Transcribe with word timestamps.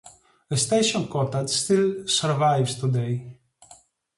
The 0.49 0.57
station 0.57 1.07
cottage 1.07 1.51
still 1.51 2.07
survives 2.07 2.73
today. 2.73 3.37